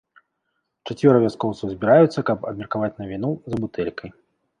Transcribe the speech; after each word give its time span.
Чацвёра 0.87 1.19
вяскоўцаў 1.25 1.69
збіраюцца 1.73 2.23
каб 2.29 2.47
абмеркаваць 2.53 2.91
навіну 3.03 3.29
за 3.51 3.61
бутэлькай. 3.67 4.09